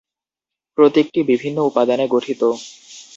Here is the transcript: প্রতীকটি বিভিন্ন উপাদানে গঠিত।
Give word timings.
প্রতীকটি 0.77 1.19
বিভিন্ন 1.23 1.57
উপাদানে 1.61 2.05
গঠিত। 2.07 2.41